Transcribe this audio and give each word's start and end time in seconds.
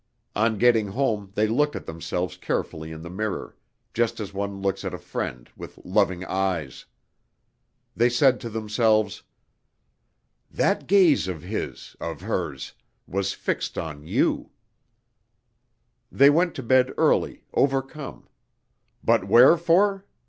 On 0.35 0.57
getting 0.57 0.87
home 0.87 1.31
they 1.35 1.45
looked 1.45 1.75
at 1.75 1.85
themselves 1.85 2.35
carefully 2.35 2.91
in 2.91 3.03
the 3.03 3.09
mirror 3.11 3.55
just 3.93 4.19
as 4.19 4.33
one 4.33 4.59
looks 4.59 4.83
at 4.83 4.95
a 4.95 4.97
friend, 4.97 5.47
with 5.55 5.77
loving 5.85 6.25
eyes. 6.25 6.85
They 7.95 8.09
said 8.09 8.39
to 8.39 8.49
themselves: 8.49 9.21
"That 10.49 10.87
gaze 10.87 11.27
of 11.27 11.43
his, 11.43 11.95
of 11.99 12.21
hers, 12.21 12.73
was 13.05 13.33
fixed 13.33 13.77
on 13.77 14.01
you." 14.07 14.49
They 16.11 16.31
went 16.31 16.55
to 16.55 16.63
bed 16.63 16.91
early, 16.97 17.43
overcome 17.53 18.27
but 19.03 19.25
wherefore? 19.25 20.05